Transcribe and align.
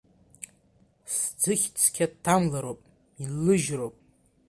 Сӡыхь-цқьа 1.15 2.05
дҭамлароуп, 2.11 2.79
инлыжьроуп. 3.21 3.95